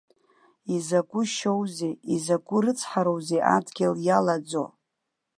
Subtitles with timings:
[0.75, 4.63] Изакәы шьоузеи, изакәы рыцҳароузеи адгьыл иалаӡо!